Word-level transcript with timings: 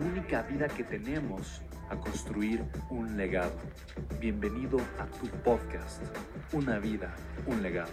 única 0.00 0.42
vida 0.42 0.66
que 0.66 0.82
tenemos 0.82 1.60
a 1.90 1.96
construir 2.00 2.64
un 2.90 3.18
legado. 3.18 3.52
Bienvenido 4.18 4.78
a 4.98 5.06
tu 5.06 5.26
podcast, 5.42 6.02
Una 6.54 6.78
vida, 6.78 7.14
un 7.46 7.62
legado. 7.62 7.92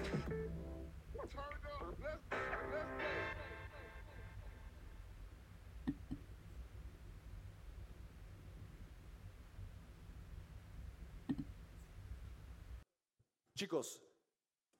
Chicos, 13.55 14.01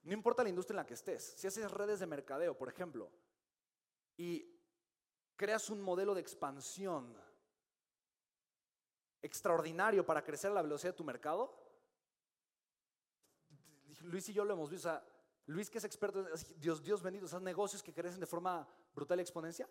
no 0.04 0.14
importa 0.14 0.42
la 0.42 0.48
industria 0.48 0.74
en 0.74 0.76
la 0.76 0.86
que 0.86 0.94
estés, 0.94 1.34
si 1.36 1.46
haces 1.46 1.70
redes 1.70 2.00
de 2.00 2.06
mercadeo, 2.06 2.56
por 2.56 2.70
ejemplo, 2.70 3.10
y 4.16 4.57
creas 5.38 5.70
un 5.70 5.80
modelo 5.80 6.14
de 6.14 6.20
expansión 6.20 7.16
extraordinario 9.22 10.04
para 10.04 10.22
crecer 10.22 10.50
a 10.50 10.54
la 10.54 10.62
velocidad 10.62 10.92
de 10.92 10.96
tu 10.96 11.04
mercado, 11.04 11.54
Luis 14.02 14.28
y 14.28 14.32
yo 14.32 14.44
lo 14.44 14.52
hemos 14.52 14.68
visto, 14.68 14.88
o 14.88 14.92
sea, 14.92 15.04
Luis 15.46 15.70
que 15.70 15.78
es 15.78 15.84
experto, 15.84 16.26
Dios, 16.56 16.82
Dios 16.82 17.02
bendito, 17.02 17.26
esos 17.26 17.40
negocios 17.40 17.82
que 17.82 17.94
crecen 17.94 18.20
de 18.20 18.26
forma 18.26 18.68
brutal 18.94 19.18
y 19.18 19.22
exponencial. 19.22 19.70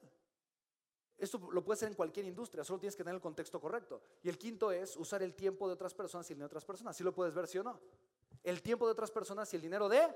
Esto 1.18 1.50
lo 1.52 1.64
puedes 1.64 1.80
hacer 1.80 1.90
en 1.90 1.96
cualquier 1.96 2.26
industria, 2.26 2.64
solo 2.64 2.80
tienes 2.80 2.96
que 2.96 3.04
tener 3.04 3.16
el 3.16 3.22
contexto 3.22 3.60
correcto. 3.60 4.02
Y 4.24 4.30
el 4.30 4.38
quinto 4.38 4.72
es 4.72 4.96
usar 4.96 5.22
el 5.22 5.36
tiempo 5.36 5.68
de 5.68 5.74
otras 5.74 5.94
personas 5.94 6.30
y 6.30 6.34
el 6.34 6.40
de 6.40 6.46
otras 6.46 6.64
personas. 6.64 6.96
¿Sí 6.96 7.04
lo 7.04 7.14
puedes 7.14 7.34
ver, 7.34 7.48
sí 7.48 7.58
o 7.58 7.64
no? 7.64 7.80
El 8.44 8.62
tiempo 8.62 8.86
de 8.86 8.94
otras 8.94 9.12
personas 9.12 9.52
y 9.52 9.56
el 9.58 9.62
dinero 9.62 9.90
de 9.90 10.08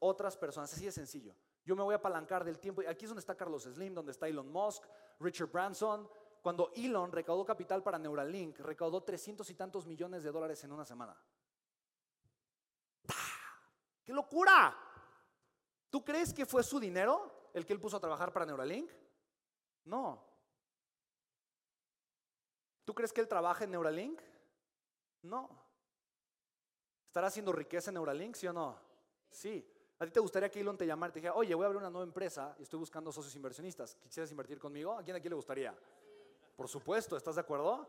otras 0.00 0.36
personas. 0.36 0.72
Así 0.72 0.84
de 0.84 0.92
sencillo. 0.92 1.34
Yo 1.64 1.74
me 1.74 1.82
voy 1.82 1.94
a 1.94 1.96
apalancar 1.96 2.44
del 2.44 2.58
tiempo. 2.58 2.82
Aquí 2.88 3.04
es 3.04 3.10
donde 3.10 3.20
está 3.20 3.34
Carlos 3.34 3.64
Slim, 3.64 3.94
donde 3.94 4.12
está 4.12 4.28
Elon 4.28 4.50
Musk, 4.50 4.84
Richard 5.20 5.50
Branson. 5.50 6.08
Cuando 6.42 6.70
Elon 6.76 7.10
recaudó 7.10 7.44
capital 7.44 7.82
para 7.82 7.98
Neuralink, 7.98 8.60
recaudó 8.60 9.02
300 9.02 9.48
y 9.50 9.54
tantos 9.54 9.86
millones 9.86 10.22
de 10.22 10.30
dólares 10.30 10.62
en 10.62 10.72
una 10.72 10.84
semana. 10.84 11.20
¡Qué 14.04 14.12
locura! 14.12 14.76
¿Tú 15.90 16.04
crees 16.04 16.32
que 16.32 16.46
fue 16.46 16.62
su 16.62 16.78
dinero 16.78 17.50
el 17.52 17.66
que 17.66 17.72
él 17.72 17.80
puso 17.80 17.96
a 17.96 18.00
trabajar 18.00 18.32
para 18.32 18.46
Neuralink? 18.46 18.92
No. 19.84 20.24
¿Tú 22.84 22.94
crees 22.94 23.12
que 23.12 23.20
él 23.20 23.26
trabaja 23.26 23.64
en 23.64 23.72
Neuralink? 23.72 24.22
No. 25.22 25.48
¿Estará 27.08 27.26
haciendo 27.26 27.50
riqueza 27.50 27.90
en 27.90 27.94
Neuralink, 27.94 28.36
sí 28.36 28.46
o 28.46 28.52
no? 28.52 28.78
Sí. 29.30 29.68
¿A 29.98 30.04
ti 30.04 30.10
te 30.10 30.20
gustaría 30.20 30.50
que 30.50 30.60
Elon 30.60 30.76
te 30.76 30.86
llamara 30.86 31.10
y 31.10 31.14
te 31.14 31.20
dijera, 31.20 31.34
oye, 31.34 31.54
voy 31.54 31.64
a 31.64 31.66
abrir 31.66 31.78
una 31.78 31.88
nueva 31.88 32.04
empresa 32.04 32.54
y 32.58 32.62
estoy 32.62 32.78
buscando 32.78 33.10
socios 33.10 33.34
inversionistas? 33.34 33.96
¿Quisieras 33.96 34.30
invertir 34.30 34.58
conmigo? 34.58 34.92
¿A 34.92 35.02
quién 35.02 35.16
aquí 35.16 35.28
le 35.28 35.34
gustaría? 35.34 35.74
Por 36.54 36.68
supuesto, 36.68 37.16
¿estás 37.16 37.36
de 37.36 37.40
acuerdo? 37.40 37.88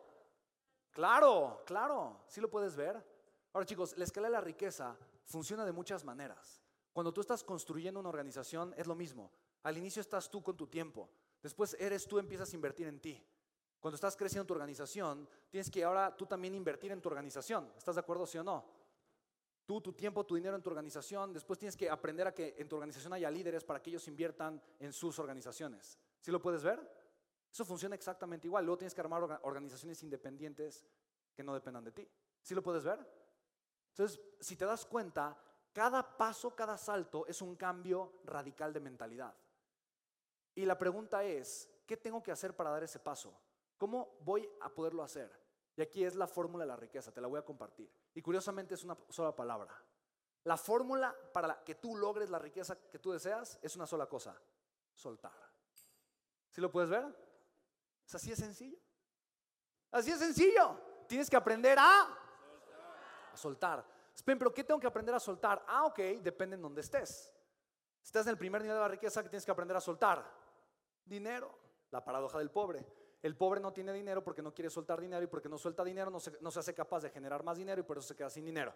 Claro, 0.92 1.64
claro, 1.66 2.22
sí 2.28 2.40
lo 2.40 2.50
puedes 2.50 2.76
ver. 2.76 3.04
Ahora 3.52 3.66
chicos, 3.66 3.98
la 3.98 4.06
escala 4.06 4.28
de 4.28 4.34
la 4.34 4.42
riqueza 4.42 4.96
funciona 5.26 5.66
de 5.66 5.74
muchas 5.74 6.06
maneras. 6.06 6.62
Cuando 6.94 7.14
tú 7.14 7.22
estás 7.22 7.44
construyendo 7.44 8.00
una 8.00 8.10
organización 8.10 8.74
es 8.78 8.88
lo 8.88 8.96
mismo. 8.96 9.32
Al 9.64 9.78
inicio 9.78 10.02
estás 10.02 10.30
tú 10.30 10.42
con 10.42 10.56
tu 10.56 10.68
tiempo. 10.68 11.10
Después 11.44 11.76
eres 11.80 12.08
tú, 12.08 12.20
empiezas 12.20 12.52
a 12.52 12.56
invertir 12.56 12.88
en 12.88 13.00
ti. 13.02 13.22
Cuando 13.80 13.96
estás 13.96 14.16
creciendo 14.16 14.48
tu 14.48 14.54
organización, 14.54 15.30
tienes 15.50 15.70
que 15.70 15.84
ahora 15.84 16.16
tú 16.16 16.26
también 16.26 16.56
invertir 16.56 16.92
en 16.92 17.02
tu 17.02 17.10
organización. 17.10 17.72
¿Estás 17.78 17.96
de 17.96 18.02
acuerdo, 18.02 18.26
sí 18.26 18.38
o 18.38 18.44
no? 18.44 18.66
Tú, 19.68 19.82
tu 19.82 19.92
tiempo, 19.92 20.26
tu 20.26 20.36
dinero 20.36 20.56
en 20.56 20.64
tu 20.64 20.70
organización. 20.70 21.34
Después 21.34 21.60
tienes 21.60 21.76
que 21.76 21.90
aprender 21.90 22.26
a 22.26 22.34
que 22.34 22.56
en 22.58 22.70
tu 22.70 22.78
organización 22.78 23.12
haya 23.12 23.30
líderes 23.30 23.66
para 23.66 23.82
que 23.82 23.90
ellos 23.90 24.08
inviertan 24.08 24.62
en 24.80 24.94
sus 24.94 25.20
organizaciones. 25.20 26.00
¿Sí 26.22 26.32
lo 26.32 26.42
puedes 26.42 26.64
ver? 26.64 26.80
Eso 27.52 27.66
funciona 27.66 27.94
exactamente 27.94 28.48
igual. 28.48 28.64
Luego 28.64 28.78
tienes 28.78 28.94
que 28.94 29.02
armar 29.02 29.42
organizaciones 29.44 30.02
independientes 30.04 30.86
que 31.36 31.44
no 31.44 31.54
dependan 31.54 31.84
de 31.84 31.92
ti. 31.92 32.10
¿Sí 32.42 32.56
lo 32.56 32.64
puedes 32.64 32.86
ver? 32.86 32.98
Entonces, 33.90 34.22
si 34.40 34.56
te 34.56 34.64
das 34.64 34.86
cuenta, 34.86 35.38
cada 35.74 36.16
paso, 36.16 36.56
cada 36.56 36.78
salto 36.78 37.28
es 37.28 37.42
un 37.42 37.58
cambio 37.58 38.22
radical 38.24 38.72
de 38.72 38.80
mentalidad. 38.80 39.36
Y 40.56 40.66
la 40.66 40.78
pregunta 40.78 41.26
es, 41.26 41.70
¿qué 41.86 41.98
tengo 41.98 42.24
que 42.24 42.32
hacer 42.32 42.56
para 42.56 42.70
dar 42.70 42.84
ese 42.84 43.00
paso? 43.00 43.38
¿Cómo 43.78 44.18
voy 44.22 44.50
a 44.62 44.74
poderlo 44.74 45.04
hacer? 45.04 45.30
Y 45.78 45.82
aquí 45.84 46.04
es 46.04 46.16
la 46.16 46.28
fórmula 46.28 46.64
de 46.64 46.70
la 46.70 46.76
riqueza, 46.76 47.14
te 47.14 47.22
la 47.22 47.28
voy 47.28 47.38
a 47.38 47.46
compartir. 47.46 47.88
Y 48.16 48.22
curiosamente 48.24 48.74
es 48.74 48.84
una 48.84 48.98
sola 49.10 49.36
palabra. 49.36 49.80
La 50.44 50.58
fórmula 50.58 51.16
para 51.32 51.64
que 51.64 51.76
tú 51.76 51.96
logres 51.96 52.32
la 52.32 52.40
riqueza 52.40 52.80
que 52.90 52.98
tú 52.98 53.12
deseas 53.12 53.60
es 53.62 53.76
una 53.76 53.86
sola 53.86 54.08
cosa, 54.08 54.36
soltar. 54.96 55.38
¿Sí 56.50 56.62
lo 56.62 56.72
puedes 56.72 56.90
ver? 56.90 57.06
Es 58.08 58.16
así 58.16 58.32
de 58.32 58.36
sencillo. 58.36 58.80
Así 59.92 60.12
de 60.12 60.18
sencillo. 60.18 60.82
Tienes 61.08 61.30
que 61.30 61.36
aprender 61.36 61.78
a, 61.78 62.02
a 63.32 63.38
soltar. 63.38 63.86
pero 64.26 64.52
¿qué 64.52 64.64
tengo 64.64 64.80
que 64.80 64.88
aprender 64.88 65.14
a 65.14 65.20
soltar? 65.20 65.64
Ah, 65.68 65.86
ok, 65.86 66.00
depende 66.24 66.56
en 66.56 66.64
dónde 66.64 66.82
estés. 66.82 67.32
Si 68.02 68.08
estás 68.08 68.26
en 68.26 68.32
el 68.32 68.38
primer 68.38 68.64
nivel 68.64 68.78
de 68.78 68.82
la 68.82 68.88
riqueza, 68.88 69.22
¿qué 69.22 69.30
tienes 69.30 69.46
que 69.46 69.52
aprender 69.52 69.78
a 69.78 69.82
soltar? 69.82 70.26
Dinero, 71.06 71.56
la 71.92 72.04
paradoja 72.04 72.40
del 72.40 72.50
pobre. 72.50 72.84
El 73.28 73.36
pobre 73.36 73.60
no 73.60 73.74
tiene 73.74 73.92
dinero 73.92 74.24
porque 74.24 74.42
no 74.42 74.54
quiere 74.54 74.70
soltar 74.70 75.02
dinero 75.02 75.22
y 75.22 75.28
porque 75.28 75.50
no 75.50 75.58
suelta 75.58 75.84
dinero 75.84 76.10
no 76.10 76.18
se, 76.18 76.38
no 76.40 76.50
se 76.50 76.60
hace 76.60 76.74
capaz 76.74 77.02
de 77.02 77.10
generar 77.10 77.44
más 77.44 77.58
dinero 77.58 77.82
y 77.82 77.84
por 77.84 77.98
eso 77.98 78.08
se 78.08 78.16
queda 78.16 78.30
sin 78.30 78.46
dinero. 78.46 78.74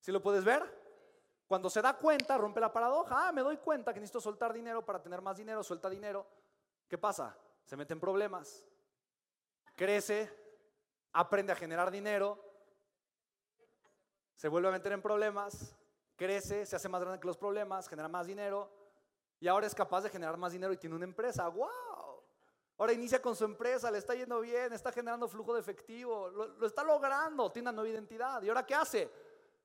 ¿Sí 0.00 0.10
lo 0.10 0.20
puedes 0.20 0.44
ver? 0.44 0.62
Cuando 1.46 1.70
se 1.70 1.80
da 1.80 1.96
cuenta, 1.96 2.36
rompe 2.36 2.58
la 2.58 2.72
paradoja. 2.72 3.28
Ah, 3.28 3.30
me 3.30 3.42
doy 3.42 3.56
cuenta 3.58 3.94
que 3.94 4.00
necesito 4.00 4.20
soltar 4.20 4.52
dinero 4.52 4.84
para 4.84 5.00
tener 5.00 5.22
más 5.22 5.36
dinero, 5.36 5.62
suelta 5.62 5.88
dinero. 5.88 6.26
¿Qué 6.88 6.98
pasa? 6.98 7.38
Se 7.64 7.76
mete 7.76 7.92
en 7.92 8.00
problemas, 8.00 8.64
crece, 9.76 10.28
aprende 11.12 11.52
a 11.52 11.56
generar 11.56 11.92
dinero, 11.92 12.36
se 14.34 14.48
vuelve 14.48 14.70
a 14.70 14.72
meter 14.72 14.90
en 14.90 15.02
problemas, 15.02 15.76
crece, 16.16 16.66
se 16.66 16.74
hace 16.74 16.88
más 16.88 17.00
grande 17.00 17.20
que 17.20 17.28
los 17.28 17.36
problemas, 17.36 17.88
genera 17.88 18.08
más 18.08 18.26
dinero, 18.26 18.72
y 19.38 19.46
ahora 19.46 19.68
es 19.68 19.74
capaz 19.74 20.00
de 20.00 20.10
generar 20.10 20.36
más 20.36 20.50
dinero 20.50 20.72
y 20.72 20.78
tiene 20.78 20.96
una 20.96 21.04
empresa. 21.04 21.46
¡Wow! 21.46 22.03
Ahora 22.76 22.92
inicia 22.92 23.22
con 23.22 23.36
su 23.36 23.44
empresa, 23.44 23.90
le 23.90 23.98
está 23.98 24.14
yendo 24.14 24.40
bien, 24.40 24.72
está 24.72 24.90
generando 24.90 25.28
flujo 25.28 25.54
de 25.54 25.60
efectivo, 25.60 26.28
lo, 26.28 26.66
está 26.66 26.82
logrando, 26.82 27.50
tiene 27.52 27.68
una 27.68 27.76
nueva 27.76 27.90
identidad. 27.90 28.42
¿Y 28.42 28.48
ahora 28.48 28.66
qué 28.66 28.74
hace? 28.74 29.10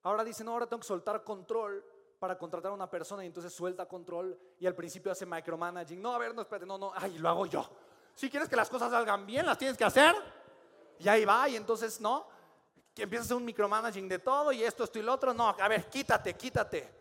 Ahora 0.03 0.23
dice, 0.23 0.43
no, 0.43 0.51
ahora 0.51 0.67
tengo 0.67 0.81
que 0.81 0.87
soltar 0.87 1.23
control 1.23 1.83
para 2.19 2.37
contratar 2.37 2.71
a 2.71 2.75
una 2.75 2.89
persona 2.89 3.23
y 3.23 3.27
entonces 3.27 3.51
suelta 3.51 3.87
control 3.87 4.37
y 4.59 4.67
al 4.67 4.75
principio 4.75 5.11
hace 5.11 5.25
micromanaging. 5.25 5.99
No, 5.99 6.13
a 6.13 6.19
ver, 6.19 6.35
no, 6.35 6.41
espérate, 6.41 6.67
no, 6.67 6.77
no, 6.77 6.91
ay, 6.95 7.17
lo 7.17 7.29
hago 7.29 7.45
yo. 7.47 7.67
Si 8.13 8.29
quieres 8.29 8.47
que 8.47 8.55
las 8.55 8.69
cosas 8.69 8.91
salgan 8.91 9.25
bien, 9.25 9.45
las 9.45 9.57
tienes 9.57 9.77
que 9.77 9.85
hacer. 9.85 10.13
Y 10.99 11.07
ahí 11.07 11.25
va, 11.25 11.49
y 11.49 11.55
entonces, 11.55 11.99
¿no? 11.99 12.27
Que 12.93 13.03
empieza 13.03 13.23
a 13.23 13.25
hacer 13.25 13.37
un 13.37 13.45
micromanaging 13.45 14.07
de 14.07 14.19
todo 14.19 14.51
y 14.51 14.61
esto, 14.63 14.83
esto 14.83 14.99
y 14.99 15.01
lo 15.01 15.13
otro. 15.13 15.33
No, 15.33 15.47
a 15.47 15.67
ver, 15.67 15.89
quítate, 15.89 16.35
quítate. 16.35 16.99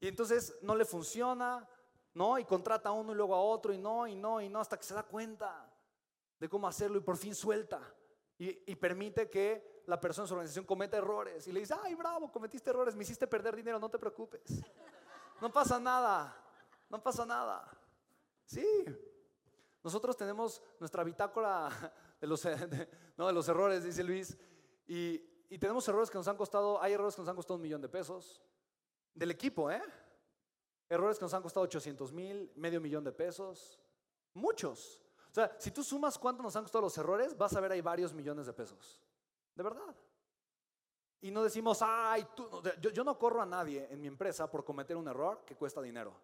Y 0.00 0.08
entonces 0.08 0.56
no 0.62 0.74
le 0.74 0.84
funciona, 0.84 1.68
¿no? 2.14 2.38
Y 2.38 2.44
contrata 2.44 2.90
a 2.90 2.92
uno 2.92 3.12
y 3.12 3.14
luego 3.14 3.34
a 3.34 3.40
otro 3.40 3.72
y 3.72 3.78
no, 3.78 4.06
y 4.06 4.14
no, 4.14 4.40
y 4.40 4.48
no, 4.48 4.60
hasta 4.60 4.76
que 4.76 4.84
se 4.84 4.94
da 4.94 5.02
cuenta 5.02 5.68
de 6.38 6.48
cómo 6.48 6.66
hacerlo 6.66 6.98
y 6.98 7.02
por 7.02 7.16
fin 7.16 7.34
suelta. 7.34 7.80
Y, 8.38 8.74
permite 8.74 9.30
que 9.30 9.84
la 9.86 10.00
persona 10.00 10.24
en 10.24 10.28
su 10.28 10.34
organización 10.34 10.64
cometa 10.64 10.96
errores. 10.96 11.46
Y 11.46 11.52
le 11.52 11.60
dice, 11.60 11.76
ay, 11.80 11.94
bravo, 11.94 12.32
cometiste 12.32 12.70
errores, 12.70 12.96
me 12.96 13.04
hiciste 13.04 13.28
perder 13.28 13.54
dinero, 13.54 13.78
no 13.78 13.88
te 13.88 14.00
preocupes. 14.00 14.64
No 15.40 15.52
pasa 15.52 15.78
nada, 15.78 16.36
no 16.88 17.00
pasa 17.00 17.24
nada. 17.24 17.70
Sí, 18.44 18.84
nosotros 19.84 20.16
tenemos 20.16 20.60
nuestra 20.80 21.04
bitácora, 21.04 21.68
de 22.20 22.26
los, 22.26 22.44
no, 23.16 23.28
de 23.28 23.32
los 23.32 23.48
errores, 23.48 23.84
dice 23.84 24.02
Luis. 24.02 24.36
Y, 24.88 25.22
y 25.48 25.58
tenemos 25.58 25.86
errores 25.86 26.10
que 26.10 26.18
nos 26.18 26.26
han 26.26 26.36
costado, 26.36 26.82
hay 26.82 26.94
errores 26.94 27.14
que 27.14 27.22
nos 27.22 27.28
han 27.28 27.36
costado 27.36 27.56
un 27.56 27.62
millón 27.62 27.80
de 27.80 27.88
pesos. 27.88 28.42
Del 29.14 29.30
equipo, 29.30 29.70
¿eh? 29.70 29.82
Errores 30.92 31.18
que 31.18 31.24
nos 31.24 31.32
han 31.32 31.40
costado 31.40 31.64
800 31.64 32.12
mil, 32.12 32.52
medio 32.54 32.78
millón 32.78 33.02
de 33.02 33.12
pesos. 33.12 33.80
Muchos. 34.34 35.00
O 35.30 35.34
sea, 35.34 35.56
si 35.58 35.70
tú 35.70 35.82
sumas 35.82 36.18
cuánto 36.18 36.42
nos 36.42 36.54
han 36.54 36.64
costado 36.64 36.82
los 36.82 36.98
errores, 36.98 37.34
vas 37.38 37.56
a 37.56 37.60
ver 37.60 37.72
ahí 37.72 37.80
varios 37.80 38.12
millones 38.12 38.44
de 38.44 38.52
pesos. 38.52 39.00
De 39.54 39.62
verdad. 39.62 39.96
Y 41.22 41.30
no 41.30 41.42
decimos, 41.42 41.78
ay, 41.80 42.26
tú, 42.36 42.46
yo, 42.78 42.90
yo 42.90 43.04
no 43.04 43.18
corro 43.18 43.40
a 43.40 43.46
nadie 43.46 43.88
en 43.90 44.02
mi 44.02 44.06
empresa 44.06 44.50
por 44.50 44.64
cometer 44.64 44.94
un 44.94 45.08
error 45.08 45.42
que 45.46 45.56
cuesta 45.56 45.80
dinero. 45.80 46.14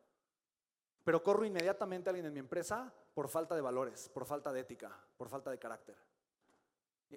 Pero 1.03 1.23
corro 1.23 1.47
inmediatamente 1.47 2.09
a 2.09 2.11
alguien 2.11 2.26
en 2.26 2.35
mi 2.35 2.41
empresa 2.41 2.93
por 3.14 3.29
falta 3.29 3.55
de 3.55 3.62
valores, 3.62 4.11
por 4.11 4.26
falta 4.26 4.53
de 4.53 4.61
ética, 4.61 4.94
por 5.17 5.31
falta 5.31 5.50
de 5.50 5.59
carácter. 5.59 5.97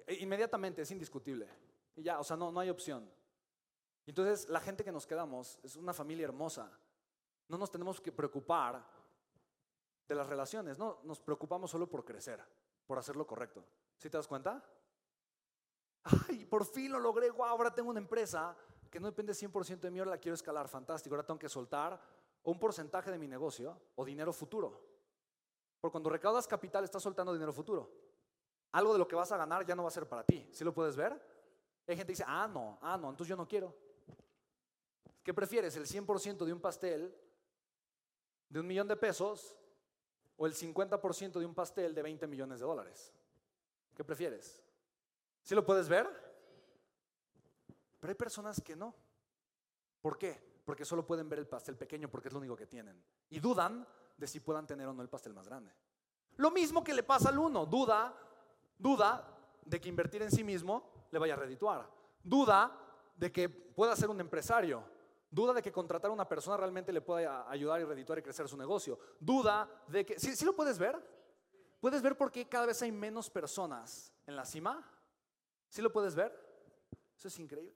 E, 0.06 0.14
inmediatamente, 0.14 0.80
es 0.80 0.90
indiscutible. 0.90 1.46
Y 1.96 2.02
ya, 2.02 2.18
o 2.18 2.24
sea, 2.24 2.38
no, 2.38 2.50
no 2.50 2.60
hay 2.60 2.70
opción. 2.70 3.06
Entonces, 4.06 4.48
la 4.48 4.60
gente 4.60 4.82
que 4.82 4.92
nos 4.92 5.06
quedamos 5.06 5.60
es 5.62 5.76
una 5.76 5.92
familia 5.92 6.24
hermosa. 6.24 6.70
No 7.52 7.58
nos 7.58 7.70
tenemos 7.70 8.00
que 8.00 8.10
preocupar 8.10 8.82
de 10.08 10.14
las 10.14 10.26
relaciones, 10.26 10.78
no, 10.78 11.00
nos 11.02 11.20
preocupamos 11.20 11.70
solo 11.70 11.86
por 11.86 12.02
crecer, 12.02 12.42
por 12.86 12.98
hacer 12.98 13.14
lo 13.14 13.26
correcto. 13.26 13.62
¿Sí 13.98 14.08
te 14.08 14.16
das 14.16 14.26
cuenta? 14.26 14.64
Ay, 16.02 16.46
por 16.46 16.64
fin 16.64 16.90
lo 16.90 16.98
logré, 16.98 17.28
wow, 17.28 17.44
ahora 17.44 17.74
tengo 17.74 17.90
una 17.90 18.00
empresa 18.00 18.56
que 18.90 18.98
no 18.98 19.06
depende 19.06 19.34
100% 19.34 19.80
de 19.80 19.90
mí, 19.90 19.98
ahora 19.98 20.12
la 20.12 20.16
quiero 20.16 20.32
escalar, 20.34 20.66
fantástico, 20.66 21.14
ahora 21.14 21.26
tengo 21.26 21.38
que 21.38 21.50
soltar 21.50 22.00
un 22.44 22.58
porcentaje 22.58 23.10
de 23.10 23.18
mi 23.18 23.28
negocio 23.28 23.78
o 23.96 24.02
dinero 24.06 24.32
futuro. 24.32 24.80
Porque 25.78 25.92
cuando 25.92 26.08
recaudas 26.08 26.48
capital 26.48 26.84
estás 26.84 27.02
soltando 27.02 27.34
dinero 27.34 27.52
futuro. 27.52 27.92
Algo 28.72 28.94
de 28.94 28.98
lo 28.98 29.06
que 29.06 29.14
vas 29.14 29.30
a 29.30 29.36
ganar 29.36 29.66
ya 29.66 29.76
no 29.76 29.82
va 29.82 29.88
a 29.88 29.92
ser 29.92 30.08
para 30.08 30.24
ti. 30.24 30.48
¿Sí 30.52 30.64
lo 30.64 30.72
puedes 30.72 30.96
ver? 30.96 31.12
Hay 31.86 31.96
gente 31.96 32.06
que 32.06 32.12
dice, 32.12 32.24
ah, 32.26 32.48
no, 32.50 32.78
ah, 32.80 32.96
no, 32.96 33.10
entonces 33.10 33.28
yo 33.28 33.36
no 33.36 33.46
quiero. 33.46 33.76
¿Qué 35.22 35.34
prefieres? 35.34 35.76
¿El 35.76 35.84
100% 35.84 36.46
de 36.46 36.52
un 36.54 36.58
pastel 36.58 37.14
de 38.52 38.60
un 38.60 38.66
millón 38.66 38.86
de 38.86 38.96
pesos 38.96 39.56
o 40.36 40.46
el 40.46 40.54
50% 40.54 41.38
de 41.38 41.46
un 41.46 41.54
pastel 41.54 41.94
de 41.94 42.02
20 42.02 42.26
millones 42.26 42.60
de 42.60 42.66
dólares? 42.66 43.14
¿Qué 43.96 44.04
prefieres? 44.04 44.62
¿Sí 45.42 45.54
lo 45.54 45.64
puedes 45.64 45.88
ver? 45.88 46.06
Pero 47.98 48.10
hay 48.10 48.14
personas 48.14 48.60
que 48.60 48.76
no. 48.76 48.94
¿Por 50.02 50.18
qué? 50.18 50.60
Porque 50.66 50.84
solo 50.84 51.06
pueden 51.06 51.30
ver 51.30 51.38
el 51.38 51.48
pastel 51.48 51.78
pequeño 51.78 52.10
porque 52.10 52.28
es 52.28 52.34
lo 52.34 52.40
único 52.40 52.54
que 52.54 52.66
tienen. 52.66 53.02
Y 53.30 53.40
dudan 53.40 53.86
de 54.18 54.26
si 54.26 54.40
puedan 54.40 54.66
tener 54.66 54.86
o 54.86 54.92
no 54.92 55.00
el 55.00 55.08
pastel 55.08 55.32
más 55.32 55.48
grande. 55.48 55.72
Lo 56.36 56.50
mismo 56.50 56.84
que 56.84 56.92
le 56.92 57.02
pasa 57.02 57.30
al 57.30 57.38
uno, 57.38 57.64
duda, 57.64 58.14
duda 58.78 59.26
de 59.64 59.80
que 59.80 59.88
invertir 59.88 60.20
en 60.20 60.30
sí 60.30 60.44
mismo 60.44 61.06
le 61.10 61.18
vaya 61.18 61.32
a 61.32 61.38
redituar. 61.38 61.88
Duda 62.22 62.78
de 63.16 63.32
que 63.32 63.48
pueda 63.48 63.96
ser 63.96 64.10
un 64.10 64.20
empresario. 64.20 64.84
Duda 65.32 65.54
de 65.54 65.62
que 65.62 65.72
contratar 65.72 66.10
a 66.10 66.14
una 66.14 66.28
persona 66.28 66.58
realmente 66.58 66.92
le 66.92 67.00
pueda 67.00 67.48
ayudar 67.50 67.80
y 67.80 67.84
redituar 67.84 68.18
y 68.18 68.22
crecer 68.22 68.46
su 68.46 68.56
negocio. 68.58 68.98
Duda 69.18 69.66
de 69.88 70.04
que... 70.04 70.20
¿Sí, 70.20 70.36
¿Sí 70.36 70.44
lo 70.44 70.54
puedes 70.54 70.78
ver? 70.78 70.94
¿Puedes 71.80 72.02
ver 72.02 72.18
por 72.18 72.30
qué 72.30 72.46
cada 72.46 72.66
vez 72.66 72.82
hay 72.82 72.92
menos 72.92 73.30
personas 73.30 74.12
en 74.26 74.36
la 74.36 74.44
cima? 74.44 74.86
¿Sí 75.70 75.80
lo 75.80 75.90
puedes 75.90 76.14
ver? 76.14 76.38
Eso 77.16 77.28
es 77.28 77.38
increíble. 77.38 77.74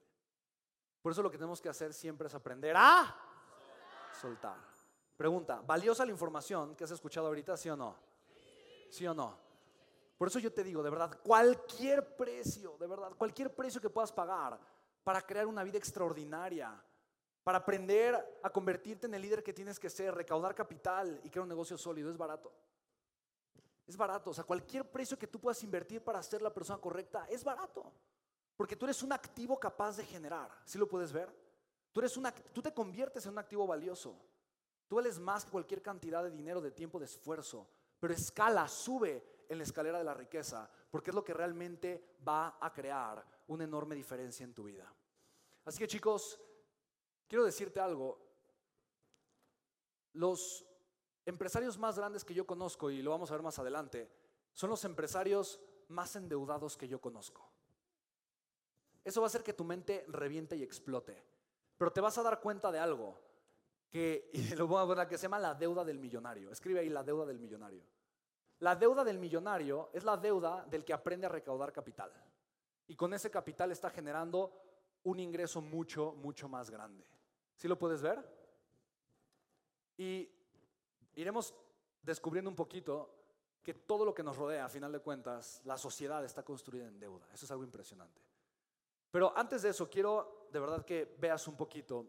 Por 1.00 1.12
eso 1.12 1.23
lo 1.23 1.31
que 1.31 1.38
tenemos 1.38 1.62
que 1.62 1.70
hacer 1.70 1.94
siempre 1.94 2.26
es 2.26 2.35
aprender 2.35 2.76
a 2.76 3.17
soltar. 4.20 4.58
Pregunta, 5.17 5.62
¿valiosa 5.64 6.05
la 6.05 6.12
información 6.12 6.76
que 6.76 6.85
has 6.85 6.91
escuchado 6.91 7.29
ahorita, 7.29 7.56
sí 7.56 7.70
o 7.70 7.76
no? 7.76 7.97
¿Sí 8.91 9.06
o 9.06 9.14
no? 9.14 9.38
Por 10.19 10.29
eso 10.29 10.38
yo 10.38 10.53
te 10.53 10.62
digo, 10.62 10.82
de 10.82 10.91
verdad, 10.91 11.19
cualquier 11.23 12.17
precio, 12.17 12.76
de 12.79 12.87
verdad, 12.87 13.12
cualquier 13.17 13.55
precio 13.55 13.81
que 13.81 13.88
puedas 13.88 14.12
pagar 14.12 14.61
para 15.03 15.23
crear 15.23 15.47
una 15.47 15.64
vida 15.64 15.79
extraordinaria, 15.79 16.82
para 17.46 17.58
aprender 17.58 18.40
a 18.43 18.50
convertirte 18.50 19.06
en 19.06 19.14
el 19.14 19.22
líder 19.22 19.40
que 19.40 19.52
tienes 19.52 19.78
que 19.78 19.88
ser, 19.88 20.12
recaudar 20.12 20.52
capital 20.52 21.20
y 21.22 21.31
crear 21.31 21.44
un 21.44 21.48
negocio 21.48 21.78
sólido, 21.78 22.10
es 22.10 22.16
barato. 22.16 22.52
Es 23.87 23.96
barato, 23.96 24.31
o 24.31 24.34
sea, 24.34 24.43
cualquier 24.43 24.90
precio 24.90 25.16
que 25.16 25.28
tú 25.28 25.38
puedas 25.38 25.62
invertir 25.62 26.02
para 26.02 26.20
ser 26.25 26.43
la 26.43 26.52
persona 26.52 26.81
correcta 26.81 27.25
es 27.31 27.44
barato. 27.44 27.93
Porque 28.56 28.75
tú 28.75 28.84
eres 28.87 29.00
un 29.04 29.12
activo 29.12 29.60
capaz 29.60 29.96
de 29.96 30.04
generar. 30.04 30.50
¿Sí 30.64 30.76
lo 30.76 30.88
puedes 30.88 31.12
ver? 31.12 31.32
Tú, 31.93 32.00
eres 32.00 32.16
una, 32.16 32.34
tú 32.34 32.62
te 32.62 32.75
conviertes 32.75 33.25
en 33.26 33.31
un 33.31 33.38
activo 33.38 33.64
valioso. 33.64 34.19
Tú 34.88 34.98
eres 34.98 35.16
más 35.20 35.44
que 35.44 35.52
cualquier 35.52 35.81
cantidad 35.81 36.25
de 36.25 36.32
dinero, 36.32 36.60
de 36.60 36.72
tiempo, 36.72 36.98
de 36.98 37.04
esfuerzo. 37.04 37.69
Pero 38.00 38.12
escala, 38.12 38.66
sube 38.66 39.44
en 39.48 39.58
la 39.58 39.62
escalera 39.62 39.98
de 39.98 40.04
la 40.04 40.14
riqueza, 40.14 40.69
porque 40.90 41.10
es 41.10 41.14
lo 41.14 41.22
que 41.22 41.32
realmente 41.32 42.16
va 42.26 42.58
a 42.60 42.72
crear 42.72 43.25
una 43.46 43.62
enorme 43.62 43.94
diferencia 43.94 44.43
en 44.43 44.52
tu 44.52 44.64
vida. 44.64 44.93
Así 45.64 45.78
que 45.78 45.87
chicos, 45.87 46.40
quiero 47.28 47.44
decirte 47.44 47.81
algo. 47.81 48.19
Los 50.12 50.64
empresarios 51.25 51.78
más 51.78 51.99
grandes 51.99 52.25
que 52.25 52.34
yo 52.34 52.46
conozco, 52.46 52.90
y 52.90 53.02
lo 53.02 53.11
vamos 53.11 53.31
a 53.31 53.34
ver 53.34 53.43
más 53.43 53.58
adelante, 53.58 54.11
son 54.52 54.70
los 54.70 54.84
empresarios 54.84 55.61
más 55.88 56.17
endeudados 56.17 56.76
que 56.76 56.88
yo 56.88 57.00
conozco. 57.00 57.50
Eso 59.05 59.20
va 59.20 59.26
a 59.26 59.28
hacer 59.28 59.43
que 59.43 59.52
tu 59.52 59.64
mente 59.64 60.05
reviente 60.08 60.56
y 60.56 60.62
explote. 60.62 61.23
Pero 61.76 61.93
te 61.93 62.00
vas 62.00 62.17
a 62.19 62.23
dar 62.23 62.40
cuenta 62.40 62.73
de 62.73 62.78
algo, 62.78 63.19
que, 63.90 64.31
lo 64.56 65.08
que 65.08 65.19
se 65.19 65.22
llama 65.22 65.38
la 65.38 65.55
deuda 65.55 65.84
del 65.84 65.99
millonario. 65.99 66.50
Escribe 66.50 66.81
ahí 66.81 66.88
la 66.88 67.05
deuda 67.05 67.26
del 67.26 67.38
millonario. 67.38 67.84
La 68.61 68.75
deuda 68.75 69.05
del 69.05 69.19
millonario 69.19 69.90
es 69.93 70.02
la 70.05 70.17
deuda 70.17 70.64
del 70.64 70.84
que 70.84 70.94
aprende 70.94 71.26
a 71.26 71.29
recaudar 71.29 71.72
capital. 71.72 72.11
Y 72.88 72.96
con 72.96 73.12
ese 73.12 73.31
capital 73.31 73.70
está 73.70 73.90
generando 73.90 74.52
un 75.02 75.20
ingreso 75.20 75.61
mucho, 75.61 76.12
mucho 76.12 76.49
más 76.49 76.70
grande. 76.70 77.05
¿Sí 77.56 77.69
lo 77.69 77.79
puedes 77.79 78.03
ver? 78.03 78.25
Y 79.97 80.31
iremos 81.14 81.55
descubriendo 82.03 82.50
un 82.50 82.56
poquito 82.56 83.12
que 83.62 83.75
todo 83.75 84.05
lo 84.05 84.14
que 84.14 84.23
nos 84.23 84.37
rodea, 84.37 84.67
a 84.67 84.69
final 84.69 84.93
de 84.93 85.00
cuentas, 85.00 85.61
la 85.64 85.76
sociedad 85.76 86.25
está 86.25 86.44
construida 86.44 86.87
en 86.87 87.00
deuda. 87.00 87.26
Eso 87.32 87.47
es 87.47 87.50
algo 87.50 87.64
impresionante. 87.64 88.20
Pero 89.11 89.37
antes 89.37 89.62
de 89.62 89.70
eso, 89.70 89.91
quiero 89.91 90.49
de 90.53 90.61
verdad 90.61 90.85
que 90.85 91.17
veas 91.19 91.49
un 91.49 91.56
poquito 91.56 92.06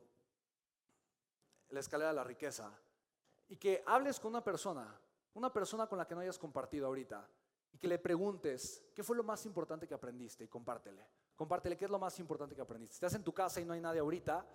la 1.69 1.79
escalera 1.79 2.09
de 2.09 2.15
la 2.15 2.23
riqueza 2.23 2.71
y 3.49 3.57
que 3.57 3.83
hables 3.87 4.19
con 4.19 4.29
una 4.29 4.43
persona, 4.43 4.99
una 5.33 5.51
persona 5.51 5.87
con 5.87 5.97
la 5.97 6.05
que 6.05 6.13
no 6.13 6.21
hayas 6.21 6.37
compartido 6.37 6.87
ahorita, 6.87 7.27
y 7.71 7.77
que 7.77 7.87
le 7.87 7.99
preguntes 7.99 8.83
qué 8.95 9.03
fue 9.03 9.15
lo 9.15 9.23
más 9.23 9.45
importante 9.45 9.87
que 9.87 9.93
aprendiste 9.93 10.43
y 10.43 10.47
compártele. 10.47 11.05
Compártele 11.35 11.77
qué 11.77 11.85
es 11.85 11.91
lo 11.91 11.99
más 11.99 12.17
importante 12.19 12.55
que 12.55 12.61
aprendiste. 12.61 12.95
Estás 12.95 13.13
en 13.13 13.23
tu 13.23 13.33
casa 13.33 13.61
y 13.61 13.65
no 13.65 13.73
hay 13.73 13.81
nadie 13.81 13.99
ahorita, 13.99 14.45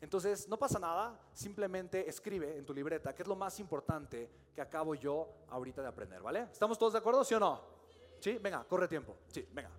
entonces, 0.00 0.48
no 0.48 0.58
pasa 0.58 0.78
nada, 0.78 1.20
simplemente 1.34 2.08
escribe 2.08 2.56
en 2.56 2.64
tu 2.64 2.72
libreta 2.72 3.14
qué 3.14 3.22
es 3.22 3.28
lo 3.28 3.36
más 3.36 3.60
importante 3.60 4.30
que 4.54 4.60
acabo 4.62 4.94
yo 4.94 5.28
ahorita 5.48 5.82
de 5.82 5.88
aprender, 5.88 6.22
¿vale? 6.22 6.48
¿Estamos 6.50 6.78
todos 6.78 6.94
de 6.94 7.00
acuerdo, 7.00 7.22
sí 7.22 7.34
o 7.34 7.40
no? 7.40 7.60
Sí, 8.18 8.38
venga, 8.38 8.64
corre 8.64 8.88
tiempo. 8.88 9.16
Sí, 9.28 9.46
venga. 9.52 9.70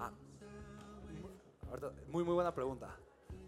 Ah, 0.00 0.10
muy, 2.08 2.24
muy 2.24 2.34
buena 2.34 2.52
pregunta. 2.52 2.96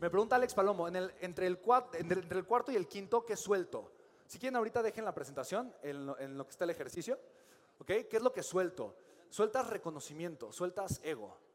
Me 0.01 0.09
pregunta 0.09 0.37
Alex 0.37 0.55
Palomo, 0.55 0.87
en 0.87 0.97
el, 0.97 1.15
entre, 1.21 1.49
el, 1.49 1.59
entre, 1.95 2.39
el, 2.39 2.47
cuarto 2.47 2.71
y 2.71 2.77
el 2.77 2.87
quinto, 2.87 3.25
¿qué 3.25 3.37
suelto? 3.37 3.91
Si 4.29 4.39
quieren, 4.39 4.57
ahorita 4.57 4.83
dejen 4.83 5.05
la 5.05 5.15
presentación 5.15 5.75
en 5.83 6.07
lo, 6.07 6.19
en 6.21 6.39
lo 6.39 6.45
que 6.45 6.51
está 6.51 6.65
el 6.65 6.71
ejercicio. 6.71 7.19
¿Ok? 7.79 7.87
¿Qué 7.87 8.09
es 8.13 8.23
lo 8.23 8.33
que 8.33 8.43
suelto? 8.43 8.97
Sueltas 9.31 9.69
reconocimiento, 9.69 10.53
sueltas 10.53 11.01
ego 11.03 11.46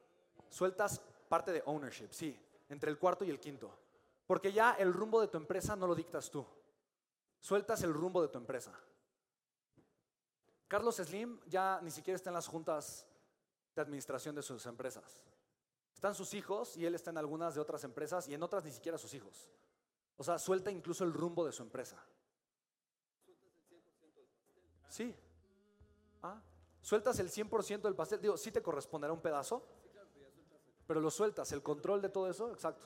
sueltas 0.52 1.02
parte 1.28 1.52
de 1.52 1.64
ownership, 1.66 2.10
sí, 2.12 2.40
entre 2.70 2.92
el 2.92 3.00
cuarto 3.00 3.26
y 3.26 3.30
el 3.32 3.40
quinto. 3.40 3.74
Porque 4.28 4.54
ya 4.54 4.74
el 4.74 4.94
rumbo 4.94 5.20
de 5.20 5.28
tu 5.28 5.38
empresa 5.38 5.76
no 5.76 5.88
lo 5.88 5.96
dictas 5.96 6.30
tú. 6.30 6.46
Sueltas 7.40 7.82
el 7.84 7.94
rumbo 7.94 8.22
de 8.22 8.28
tu 8.28 8.38
empresa. 8.38 8.72
Carlos 10.68 10.98
Slim 10.98 11.40
ya 11.48 11.80
ni 11.82 11.90
siquiera 11.90 12.16
está 12.16 12.30
en 12.30 12.36
las 12.36 12.48
juntas 12.48 13.08
de 13.76 13.82
administración 13.82 14.36
de 14.36 14.42
sus 14.42 14.66
empresas. 14.68 15.26
Están 15.94 16.16
sus 16.16 16.34
hijos 16.34 16.78
y 16.78 16.86
él 16.86 16.96
está 16.96 17.10
en 17.12 17.18
algunas 17.18 17.56
de 17.56 17.62
otras 17.62 17.84
empresas 17.84 18.28
y 18.28 18.34
en 18.34 18.44
otras 18.44 18.64
ni 18.64 18.72
siquiera 18.72 18.98
sus 18.98 19.14
hijos. 19.14 19.50
O 20.18 20.24
sea, 20.24 20.38
suelta 20.38 20.72
incluso 20.72 21.04
el 21.04 21.14
rumbo 21.14 21.46
de 21.46 21.52
su 21.52 21.64
empresa. 21.64 21.98
Sí. 24.88 25.16
Ah, 26.22 26.42
sueltas 26.82 27.20
el 27.20 27.30
100% 27.30 27.82
del 27.82 27.96
pastel. 27.96 28.22
Digo, 28.22 28.38
¿sí 28.38 28.52
te 28.52 28.62
corresponderá 28.62 29.14
un 29.14 29.22
pedazo? 29.22 29.66
Pero 30.92 31.00
lo 31.00 31.10
sueltas, 31.10 31.50
el 31.54 31.64
control 31.64 32.02
de 32.02 32.10
todo 32.10 32.30
eso, 32.30 32.52
exacto. 32.52 32.86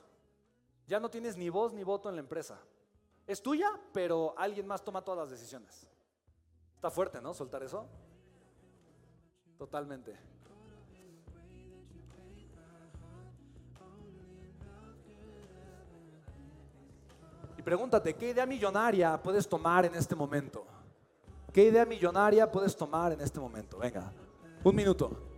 Ya 0.86 1.00
no 1.00 1.10
tienes 1.10 1.38
ni 1.38 1.50
voz 1.50 1.74
ni 1.74 1.84
voto 1.84 2.08
en 2.08 2.14
la 2.14 2.22
empresa. 2.22 2.60
Es 3.26 3.42
tuya, 3.42 3.68
pero 3.92 4.36
alguien 4.38 4.68
más 4.68 4.84
toma 4.84 5.04
todas 5.04 5.22
las 5.22 5.32
decisiones. 5.32 5.88
Está 6.76 6.92
fuerte, 6.92 7.20
¿no? 7.20 7.34
Soltar 7.34 7.64
eso. 7.64 7.88
Totalmente. 9.58 10.16
Y 17.58 17.62
pregúntate, 17.64 18.14
¿qué 18.14 18.30
idea 18.30 18.46
millonaria 18.46 19.20
puedes 19.20 19.50
tomar 19.50 19.86
en 19.86 19.96
este 19.96 20.14
momento? 20.14 20.64
¿Qué 21.52 21.64
idea 21.64 21.88
millonaria 21.88 22.52
puedes 22.52 22.78
tomar 22.78 23.14
en 23.14 23.22
este 23.22 23.40
momento? 23.40 23.80
Venga, 23.80 24.14
un 24.64 24.76
minuto. 24.76 25.35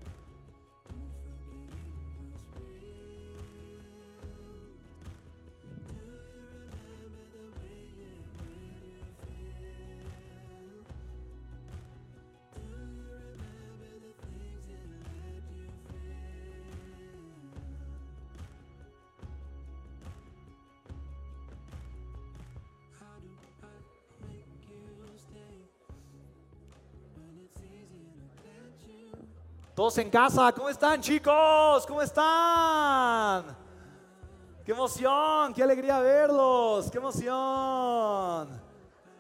Todos 29.78 29.96
en 30.00 30.10
casa, 30.10 30.52
¿cómo 30.54 30.70
están 30.70 31.00
chicos? 31.00 31.86
¿Cómo 31.86 32.02
están? 32.02 33.46
¡Qué 34.66 34.72
emoción! 34.72 35.54
¡Qué 35.54 35.62
alegría 35.62 36.00
verlos! 36.00 36.90
¡Qué 36.90 36.98
emoción! 36.98 38.60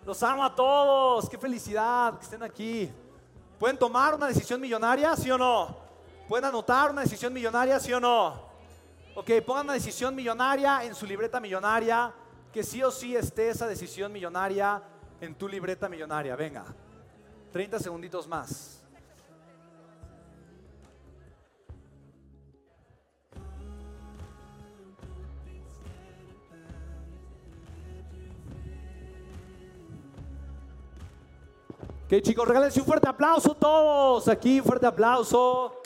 Los 0.03 0.23
amo 0.23 0.43
a 0.43 0.55
todos, 0.55 1.29
qué 1.29 1.37
felicidad 1.37 2.17
que 2.17 2.23
estén 2.23 2.41
aquí. 2.41 2.91
¿Pueden 3.59 3.77
tomar 3.77 4.15
una 4.15 4.25
decisión 4.25 4.59
millonaria, 4.59 5.15
sí 5.15 5.29
o 5.29 5.37
no? 5.37 5.77
¿Pueden 6.27 6.45
anotar 6.45 6.89
una 6.89 7.01
decisión 7.01 7.31
millonaria, 7.33 7.79
sí 7.79 7.93
o 7.93 7.99
no? 7.99 8.41
Ok, 9.13 9.29
pongan 9.45 9.65
una 9.65 9.73
decisión 9.73 10.15
millonaria 10.15 10.83
en 10.83 10.95
su 10.95 11.05
libreta 11.05 11.39
millonaria, 11.39 12.11
que 12.51 12.63
sí 12.63 12.81
o 12.81 12.89
sí 12.89 13.15
esté 13.15 13.49
esa 13.49 13.67
decisión 13.67 14.11
millonaria 14.11 14.81
en 15.21 15.35
tu 15.35 15.47
libreta 15.47 15.87
millonaria. 15.87 16.35
Venga, 16.35 16.65
30 17.51 17.77
segunditos 17.77 18.27
más. 18.27 18.86
Ok, 32.07 32.21
chicos, 32.21 32.47
regálense 32.47 32.79
un 32.79 32.85
fuerte 32.85 33.09
aplauso 33.09 33.53
todos. 33.53 34.29
Aquí, 34.29 34.61
fuerte 34.61 34.85
aplauso. 34.85 35.81